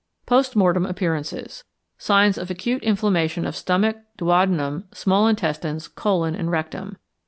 [0.25, 1.63] Post Mortem Appearances.
[1.99, 6.97] Signs of acute inflammation of stomach, duodenum, small intestines, colon, and rectum.